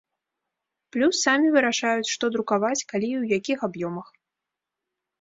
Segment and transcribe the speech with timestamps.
[0.97, 4.07] Плюс самі вырашаюць, што друкаваць, калі і ў якіх аб'ёмах.